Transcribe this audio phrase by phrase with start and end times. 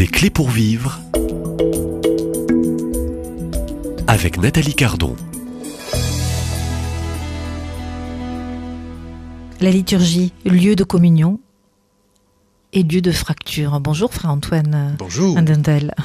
[0.00, 0.98] Des clés pour vivre
[4.06, 5.14] avec Nathalie Cardon.
[9.60, 11.38] La liturgie, lieu de communion,
[12.72, 13.80] et lieu de fracture.
[13.80, 15.36] Bonjour frère Antoine Bonjour.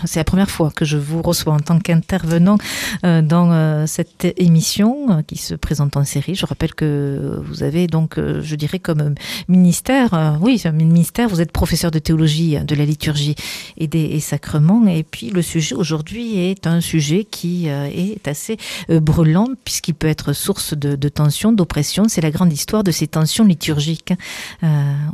[0.05, 2.57] C'est la première fois que je vous reçois en tant qu'intervenant
[3.03, 6.33] euh, dans euh, cette émission euh, qui se présente en série.
[6.33, 9.13] Je rappelle que vous avez donc, je dirais comme
[9.47, 13.35] ministère, oui, ministère, vous êtes professeur de théologie de la liturgie
[13.77, 14.87] et des sacrements.
[14.87, 18.57] Et puis le sujet aujourd'hui est un sujet qui est assez
[18.89, 22.05] brûlant puisqu'il peut être source de, de tension, d'oppression.
[22.07, 24.13] C'est la grande histoire de ces tensions liturgiques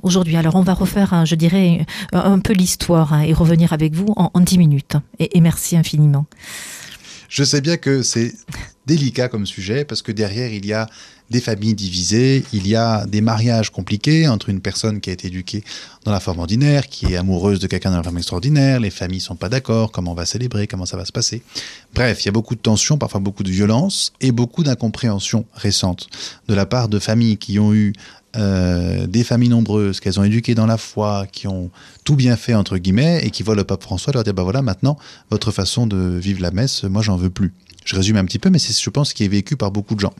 [0.02, 0.38] aujourd'hui.
[0.38, 4.40] Alors on va refaire, je dirais, un peu l'histoire hein, et revenir avec vous en,
[4.40, 4.96] dix minutes.
[5.20, 6.26] Et, merci infiniment.
[7.30, 8.34] Je sais bien que c'est
[8.86, 10.88] délicat comme sujet parce que derrière, il y a
[11.30, 15.28] des familles divisées, il y a des mariages compliqués entre une personne qui a été
[15.28, 15.64] éduquée
[16.04, 19.22] dans la forme ordinaire, qui est amoureuse de quelqu'un dans la forme extraordinaire, les familles
[19.22, 21.42] sont pas d'accord, comment on va célébrer, comment ça va se passer.
[21.96, 26.10] Bref, il y a beaucoup de tensions, parfois beaucoup de violence et beaucoup d'incompréhension récente
[26.50, 27.94] de la part de familles qui ont eu
[28.36, 31.70] euh, des familles nombreuses qu'elles ont éduquées dans la foi, qui ont
[32.04, 34.62] tout bien fait entre guillemets, et qui voient le pape François leur dire bah voilà
[34.62, 34.98] maintenant
[35.30, 37.54] votre façon de vivre la messe, moi j'en veux plus.
[37.84, 39.96] Je résume un petit peu, mais c'est je pense ce qui est vécu par beaucoup
[39.96, 40.14] de gens.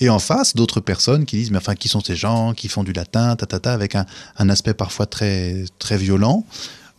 [0.00, 2.84] Et en face, d'autres personnes qui disent mais enfin qui sont ces gens qui font
[2.84, 4.06] du latin, ta, ta, ta avec un,
[4.38, 6.44] un aspect parfois très très violent.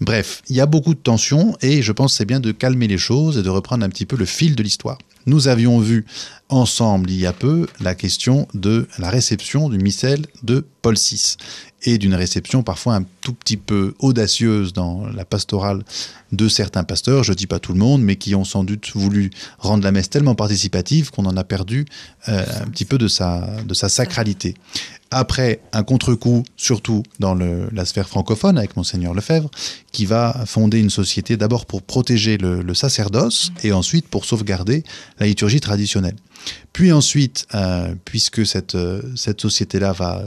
[0.01, 2.87] Bref, il y a beaucoup de tensions et je pense que c'est bien de calmer
[2.87, 4.97] les choses et de reprendre un petit peu le fil de l'histoire.
[5.25, 6.05] Nous avions vu
[6.49, 11.37] ensemble il y a peu la question de la réception du missel de Paul VI
[11.85, 15.83] et d'une réception parfois un tout petit peu audacieuse dans la pastorale
[16.31, 18.91] de certains pasteurs, je ne dis pas tout le monde, mais qui ont sans doute
[18.93, 21.85] voulu rendre la messe tellement participative qu'on en a perdu
[22.27, 24.55] euh, un petit peu de sa, de sa sacralité.
[25.11, 29.51] Après, un contre-coup, surtout dans la sphère francophone, avec Monseigneur Lefebvre,
[29.91, 34.83] qui va fonder une société d'abord pour protéger le, sacerdoce et ensuite pour sauvegarder
[35.19, 36.15] la liturgie traditionnelle.
[36.73, 38.75] Puis ensuite, euh, puisque cette,
[39.15, 40.23] cette société-là va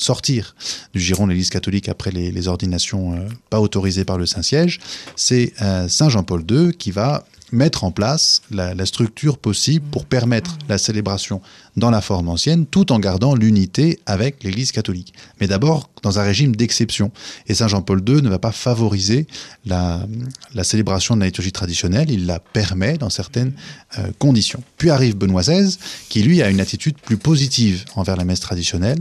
[0.00, 0.54] sortir
[0.94, 4.80] du giron de l'Église catholique après les, ordinations euh, pas autorisées par le Saint-Siège,
[5.14, 10.56] c'est euh, Saint Jean-Paul II qui va mettre en place la, structure possible pour permettre
[10.68, 11.40] la célébration
[11.76, 15.14] dans la forme ancienne, tout en gardant l'unité avec l'Église catholique.
[15.40, 17.10] Mais d'abord dans un régime d'exception.
[17.46, 19.26] Et Saint Jean-Paul II ne va pas favoriser
[19.66, 20.06] la,
[20.54, 23.52] la, célébration de la liturgie traditionnelle, il la permet dans certaines
[23.98, 24.62] euh, conditions.
[24.78, 25.76] Puis arrive Benoît XVI,
[26.08, 29.00] qui lui a une attitude plus positive envers la messe traditionnelle,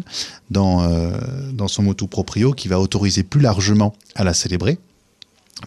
[0.50, 1.12] dans, euh,
[1.54, 4.78] dans son motu proprio, qui va autoriser plus largement à la célébrer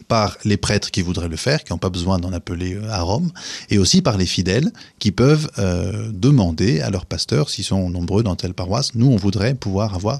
[0.08, 3.02] par les prêtres qui voudraient le faire, qui n'ont pas besoin d'en appeler euh, à
[3.02, 3.30] Rome,
[3.70, 8.22] et aussi par les fidèles qui peuvent euh, demander à leurs pasteurs, s'ils sont nombreux
[8.22, 10.18] dans telle paroisse, nous on voudrait pouvoir avoir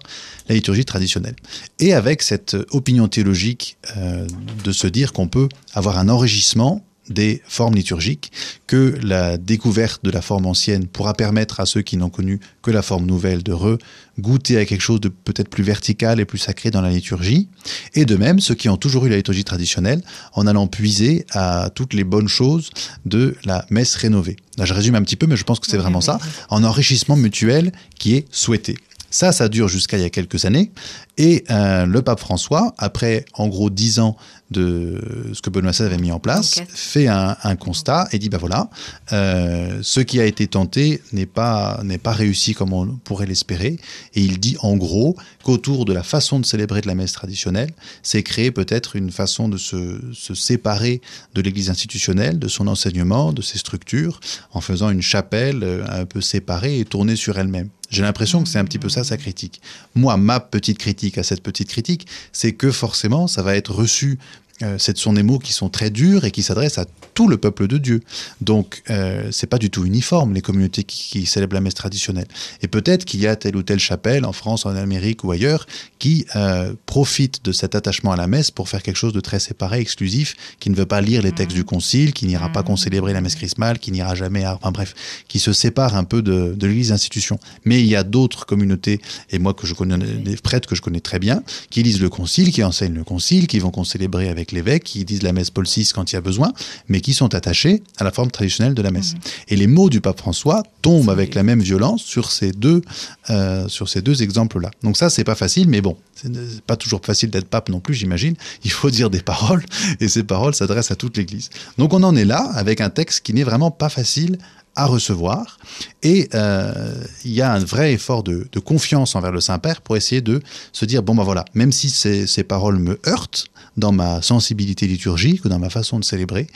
[0.49, 1.37] la liturgie traditionnelle.
[1.79, 4.27] Et avec cette opinion théologique euh,
[4.65, 8.33] de se dire qu'on peut avoir un enrichissement des formes liturgiques,
[8.67, 12.71] que la découverte de la forme ancienne pourra permettre à ceux qui n'ont connu que
[12.71, 16.71] la forme nouvelle de re-goûter à quelque chose de peut-être plus vertical et plus sacré
[16.71, 17.49] dans la liturgie,
[17.95, 20.03] et de même ceux qui ont toujours eu la liturgie traditionnelle
[20.35, 22.71] en allant puiser à toutes les bonnes choses
[23.05, 24.37] de la messe rénovée.
[24.59, 26.19] Là, je résume un petit peu, mais je pense que c'est vraiment ça,
[26.51, 28.77] en enrichissement mutuel qui est souhaité.
[29.13, 30.73] Ça, ça dure jusqu'à il y a quelques années.
[31.19, 34.17] Et euh, le pape François, après en gros dix ans
[34.51, 36.67] de ce que Benoît XVI avait mis en place, okay.
[36.69, 38.71] fait un, un, constat et dit ben voilà,
[39.13, 43.79] euh, ce qui a été tenté n'est pas n'est pas réussi comme on pourrait l'espérer.
[44.15, 47.71] Et il dit en gros qu'autour de la façon de célébrer de la messe traditionnelle,
[48.03, 51.03] c'est créer peut-être une façon de se, se séparer
[51.35, 54.21] de l'Église institutionnelle, de son enseignement, de ses structures,
[54.53, 57.69] en faisant une chapelle euh, un peu séparée et tournée sur elle-même.
[57.93, 59.61] J'ai l'impression que c'est un petit peu ça sa critique.
[59.95, 64.19] Moi, ma petite critique à cette petite critique, c'est que forcément, ça va être reçu
[64.63, 67.37] euh, ce sont des mots qui sont très durs et qui s'adressent à tout le
[67.37, 68.01] peuple de Dieu.
[68.41, 72.29] Donc, euh, c'est pas du tout uniforme, les communautés qui, qui célèbrent la messe traditionnelle.
[72.63, 75.67] Et peut-être qu'il y a telle ou telle chapelle en France, en Amérique ou ailleurs
[75.99, 79.39] qui euh, profite de cet attachement à la messe pour faire quelque chose de très
[79.39, 81.61] séparé, exclusif, qui ne veut pas lire les textes mmh.
[81.61, 82.53] du concile, qui n'ira mmh.
[82.53, 84.57] pas concélébrer la messe chrismale, qui n'ira jamais à...
[84.57, 84.95] Enfin bref,
[85.29, 87.39] qui se sépare un peu de, de l'Église institution.
[87.65, 89.01] Mais il y a d'autres communautés,
[89.31, 92.09] et moi que je connais, des prêtres que je connais très bien, qui lisent le
[92.09, 95.67] concile, qui enseignent le concile, qui vont concélébrer avec l'évêque, qui disent la messe Paul
[95.67, 96.53] VI quand il y a besoin,
[96.89, 99.15] mais qui sont attachés à la forme traditionnelle de la messe.
[99.15, 99.19] Mmh.
[99.49, 102.83] Et les mots du pape François tombent avec la même violence sur ces deux,
[103.31, 104.71] euh, sur ces deux exemples-là.
[104.83, 107.95] Donc ça, c'est pas facile, mais bon, c'est pas toujours facile d'être pape non plus,
[107.95, 108.35] j'imagine.
[108.65, 109.65] Il faut dire des paroles,
[110.01, 111.51] et ces paroles s'adressent à toute l'Église.
[111.79, 114.39] Donc on en est là, avec un texte qui n'est vraiment pas facile
[114.75, 115.59] à recevoir.
[116.03, 119.97] Et euh, il y a un vrai effort de, de confiance envers le Saint-Père pour
[119.97, 120.41] essayer de
[120.73, 123.47] se dire, bon ben voilà, même si ces, ces paroles me heurtent
[123.77, 126.47] dans ma sensibilité liturgique ou dans ma façon de célébrer,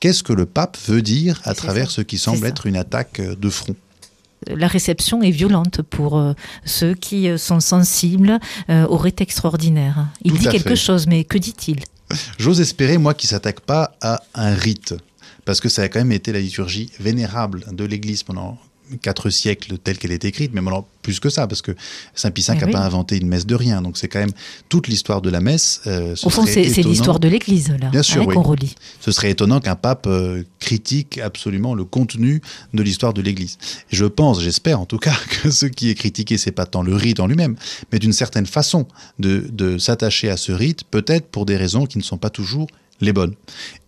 [0.00, 1.96] qu'est-ce que le pape veut dire à travers ça.
[1.96, 3.76] ce qui semble être une attaque euh, de front?
[4.48, 6.34] La réception est violente pour euh,
[6.64, 8.38] ceux qui euh, sont sensibles
[8.68, 10.06] euh, au rite extraordinaire.
[10.22, 10.76] Il Tout dit quelque fait.
[10.76, 11.80] chose, mais que dit-il?
[12.38, 14.94] J'ose espérer, moi, qu'il ne s'attaque pas à un rite,
[15.44, 18.58] parce que ça a quand même été la liturgie vénérable de l'Église pendant
[19.02, 21.72] quatre siècles telle qu'elle est écrite, mais maintenant plus que ça, parce que
[22.14, 22.72] Saint Pie V Eh n'a oui.
[22.72, 24.32] pas inventé une messe de rien, donc c'est quand même
[24.68, 25.80] toute l'histoire de la messe.
[25.86, 28.34] euh, Au fond, c'est l'histoire de l'Église, là, Bien sûr, hein, oui.
[28.34, 28.74] qu'on relie.
[29.00, 32.42] Ce serait étonnant qu'un pape euh, critique absolument le contenu
[32.74, 33.58] de l'histoire de l'Église.
[33.90, 36.94] Je pense, j'espère en tout cas, que ce qui est critiqué, c'est pas tant le
[36.94, 37.56] rite en lui-même,
[37.92, 38.86] mais d'une certaine façon
[39.18, 42.66] de, de s'attacher à ce rite, peut-être pour des raisons qui ne sont pas toujours
[43.00, 43.34] les bonnes.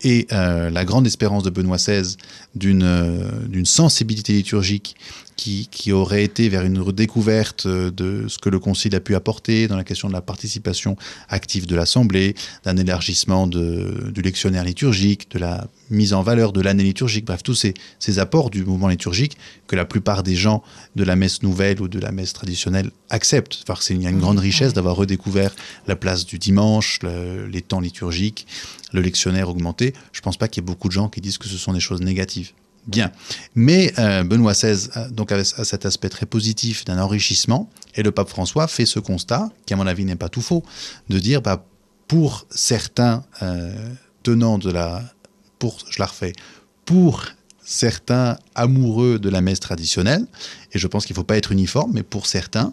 [0.03, 2.17] Et euh, la grande espérance de Benoît XVI
[2.55, 4.97] d'une euh, d'une sensibilité liturgique
[5.39, 9.15] qui, qui aurait été vers une redécouverte euh, de ce que le Concile a pu
[9.15, 10.97] apporter dans la question de la participation
[11.29, 16.61] active de l'Assemblée, d'un élargissement de, du lectionnaire liturgique, de la mise en valeur de
[16.61, 19.39] l'année liturgique, bref, tous ces, ces apports du mouvement liturgique
[19.69, 20.63] que la plupart des gens
[20.97, 23.63] de la messe nouvelle ou de la messe traditionnelle acceptent.
[23.65, 25.55] Parce qu'il y a une grande richesse d'avoir redécouvert
[25.87, 28.47] la place du dimanche, le- les temps liturgiques,
[28.93, 29.95] le lectionnaire augmenté.
[30.13, 31.73] Je ne pense pas qu'il y ait beaucoup de gens qui disent que ce sont
[31.73, 32.51] des choses négatives.
[32.89, 33.13] Bien.
[33.55, 38.31] Mais euh, Benoît XVI donc avait cet aspect très positif d'un enrichissement, et le pape
[38.31, 40.65] François fait ce constat, qui à mon avis n'est pas tout faux,
[41.11, 41.65] de dire bah,
[42.09, 43.93] pour certains euh,
[44.23, 45.03] tenants de la...
[45.59, 46.33] Pour, je la refais.
[46.87, 47.25] Pour
[47.69, 50.27] certains amoureux de la messe traditionnelle,
[50.73, 52.73] et je pense qu'il ne faut pas être uniforme, mais pour certains,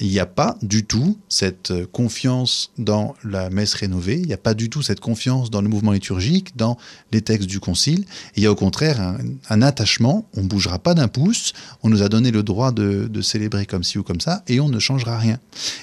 [0.00, 4.32] il n'y a pas du tout cette euh, confiance dans la messe rénovée, il n'y
[4.32, 6.76] a pas du tout cette confiance dans le mouvement liturgique, dans
[7.12, 8.04] les textes du Concile.
[8.36, 9.16] Il y a au contraire
[9.48, 11.52] un, attachement, on ne bougera pas d'un pouce,
[11.82, 14.60] on nous a donné le droit de, de célébrer comme ci ou comme ça, et
[14.60, 15.38] on ne changera rien.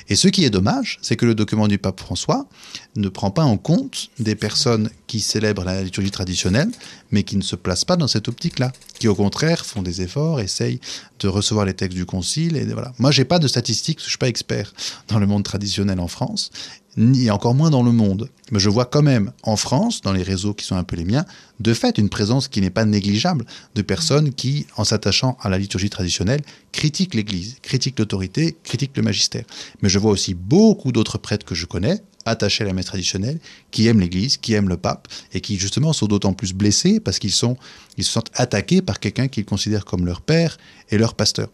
[0.10, 2.48] Et ce qui est dommage, c'est que le document du pape François
[2.96, 6.72] ne prend pas en compte des personnes qui célèbrent la liturgie traditionnelle,
[7.12, 10.40] mais qui ne se placent pas dans cette optique-là, qui au contraire font des efforts,
[10.40, 10.80] essayent
[11.20, 12.58] de recevoir les textes du Concile.
[12.58, 12.94] Et voilà.
[13.00, 14.74] Moi, j'ai pas de statistiques, je suis pas expert
[15.08, 16.52] dans le monde traditionnel en France,
[16.98, 18.30] ni encore moins dans le monde.
[18.52, 21.06] Mais je vois quand même en France, dans les réseaux qui sont un peu les
[21.06, 21.26] miens,
[21.60, 23.46] de fait une présence qui n'est pas négligeable
[23.76, 29.04] de personnes qui, en s'attachant à la liturgie traditionnelle, critiquent l'Église, critiquent l'autorité, critiquent le
[29.04, 29.46] magistère.
[29.82, 33.40] Mais je vois aussi beaucoup d'autres prêtres que je connais, attachés à la messe traditionnelle,
[33.72, 37.20] qui aiment l'Église, qui aiment le pape, et qui justement sont d'autant plus blessés parce
[37.20, 37.58] qu'ils sont,
[37.98, 40.58] ils se sentent attaqués par quelqu'un qu'ils considèrent comme leur père
[40.90, 41.50] et leur pasteur.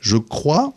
[0.00, 0.72] Je crois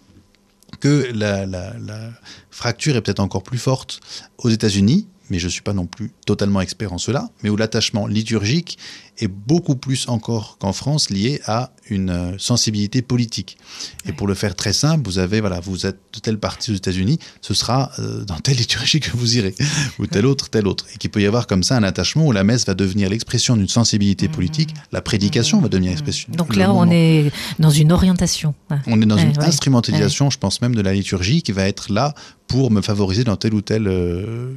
[0.80, 2.12] que la, la- la
[2.52, 4.00] fracture est peut-être encore plus forte
[4.40, 7.56] aux États-Unis, mais je ne suis pas non plus totalement expert en cela, mais où
[7.56, 8.78] l'attachement liturgique
[9.18, 13.58] est beaucoup plus encore qu'en France lié à une euh, sensibilité politique.
[14.06, 16.76] Et pour le faire très simple, vous avez, voilà, vous êtes de telle partie aux
[16.76, 19.56] États-Unis, ce sera euh, dans telle liturgie que vous irez,
[20.00, 20.86] ou telle autre, telle autre.
[20.94, 23.56] Et qu'il peut y avoir comme ça un attachement où la messe va devenir l'expression
[23.56, 26.32] d'une sensibilité politique, la prédication va devenir l'expression.
[26.34, 28.54] Donc là, on est dans une orientation.
[28.70, 28.78] Ouais.
[28.88, 31.92] On est dans Ouais, une instrumentalisation, je pense même, de la liturgie qui va être
[31.92, 32.14] là
[32.48, 34.54] pour me favoriser dans telle ou telle euh,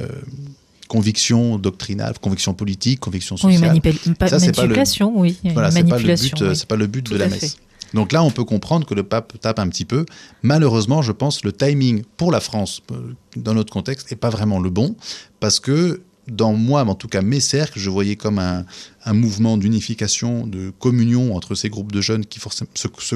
[0.00, 0.08] euh,
[0.90, 3.80] conviction doctrinale, conviction politique, conviction Oui, sociale.
[4.18, 5.38] pa- Ça, c'est pas le- manipulation, oui.
[5.54, 6.36] Voilà, c'est pas le manipulation.
[6.36, 6.56] but, euh, oui.
[6.56, 7.38] c'est pas le but Tout de la messe.
[7.38, 7.56] fait.
[7.94, 10.04] Donc là, on peut comprendre que le pape tape un petit peu.
[10.42, 14.58] Malheureusement, je pense le timing pour la France, euh, dans notre contexte, n'est pas vraiment
[14.58, 14.96] le bon,
[15.38, 18.64] parce que dans moi, en tout cas mes cercles, je voyais comme un,
[19.04, 23.14] un mouvement d'unification, de communion entre ces groupes de jeunes qui forcément se, se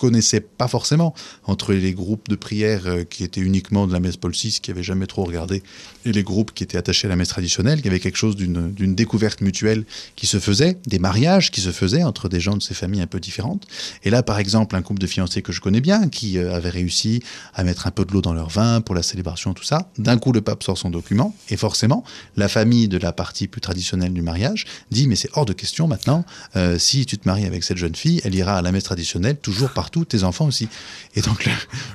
[0.00, 1.14] connaissaient pas forcément,
[1.44, 4.70] entre les groupes de prière euh, qui étaient uniquement de la messe Paul VI, qui
[4.70, 5.62] n'avaient jamais trop regardé,
[6.06, 8.94] et les groupes qui étaient attachés à la messe traditionnelle, qui avait quelque chose d'une
[8.94, 9.84] découverte mutuelle
[10.16, 13.06] qui se faisait, des mariages qui se faisaient entre des gens de ces familles un
[13.06, 13.66] peu différentes.
[14.02, 16.70] Et là, par exemple, un couple de fiancés que je connais bien, qui euh, avait
[16.70, 17.22] réussi
[17.54, 20.16] à mettre un peu de l'eau dans leur vin pour la célébration, tout ça, d'un
[20.16, 22.04] coup, le pape sort son document, et forcément,
[22.36, 25.86] la famille de la partie plus traditionnelle du mariage dit, mais c'est hors de question
[25.86, 26.24] maintenant,
[26.56, 29.36] euh, si tu te maries avec cette jeune fille, elle ira à la messe traditionnelle,
[29.36, 30.68] toujours partout, tes enfants aussi.
[31.16, 31.48] Et donc,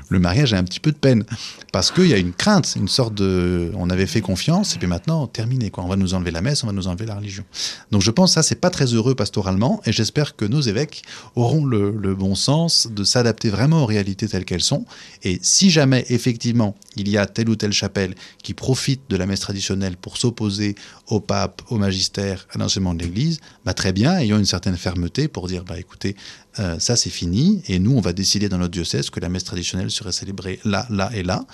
[0.09, 1.23] le, mariage a un petit peu de peine,
[1.71, 3.71] parce qu'il y a une crainte, une sorte de...
[3.75, 5.83] On avait fait confiance, et puis maintenant, terminé, quoi.
[5.83, 7.45] On va nous enlever la messe, on va nous enlever la religion.
[7.91, 11.03] Donc je pense que ça, c'est pas très heureux pastoralement, et j'espère que nos évêques
[11.35, 14.85] auront le, le bon sens de s'adapter vraiment aux réalités telles qu'elles sont.
[15.23, 19.25] Et si jamais, effectivement, il y a telle ou telle chapelle qui profite de la
[19.25, 20.75] messe traditionnelle pour s'opposer
[21.07, 25.27] au pape, au magistère, à l'enseignement de l'Église, bah très bien, ayons une certaine fermeté
[25.27, 26.15] pour dire, bah écoutez,
[26.59, 29.43] euh, ça c'est fini, et nous on va décider dans notre diocèse que la messe
[29.43, 31.45] traditionnelle serait célébrée là, là et là,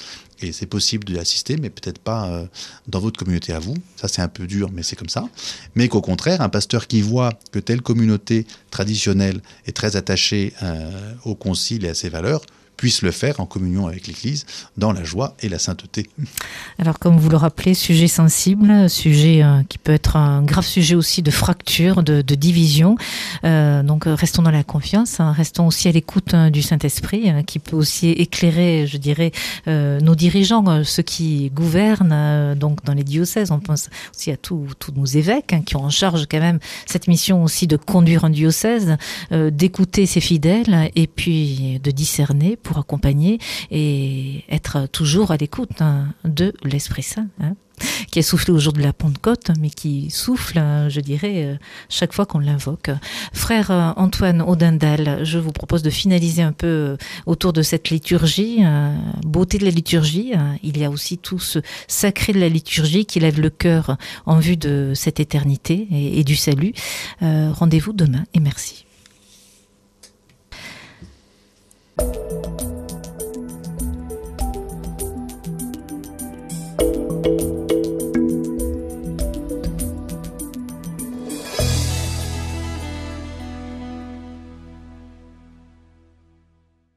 [0.41, 2.45] et c'est possible d'y assister, mais peut-être pas euh,
[2.87, 5.27] dans votre communauté à vous, ça c'est un peu dur, mais c'est comme ça,
[5.75, 11.13] mais qu'au contraire, un pasteur qui voit que telle communauté traditionnelle est très attachée euh,
[11.25, 12.41] au concile et à ses valeurs,
[12.81, 16.09] puisse le faire en communion avec l'Église dans la joie et la sainteté.
[16.79, 20.95] Alors comme vous le rappelez, sujet sensible, sujet euh, qui peut être un grave sujet
[20.95, 22.95] aussi de fracture, de, division.
[23.43, 27.43] Euh, donc restons dans la confiance, hein, restons aussi à l'écoute hein, du Saint-Esprit hein,
[27.43, 29.31] qui peut aussi éclairer, je dirais,
[29.67, 33.51] euh, nos dirigeants, ceux qui gouvernent donc dans les diocèses.
[33.51, 36.57] On pense aussi à tous nos évêques qui ont en charge quand même
[36.87, 38.97] cette mission aussi de conduire un diocèse,
[39.31, 46.07] d'écouter ses fidèles et puis de discerner pour accompagner et être toujours à l'écoute hein,
[46.23, 47.27] de l'Esprit Saint.
[47.41, 47.55] Hein
[48.11, 51.55] qui a soufflé au jour de la Pentecôte, mais qui souffle, hein, je dirais, euh,
[51.89, 52.89] chaque fois qu'on l'invoque.
[53.33, 57.89] Frère euh, Antoine Audindal, je vous propose de finaliser un peu euh, autour de cette
[57.89, 58.59] liturgie,
[59.23, 60.33] beauté de la liturgie.
[60.63, 64.39] Il y a aussi tout ce sacré de la liturgie qui lève le cœur en
[64.39, 66.73] vue de cette éternité et, et du salut.
[67.21, 68.85] Rendez-vous demain et merci.